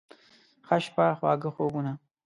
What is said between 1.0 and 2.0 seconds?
خواږه خوبونه